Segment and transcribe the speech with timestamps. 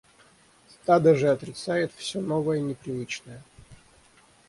[0.67, 3.43] Стадо же отрицает все новое, непривычное.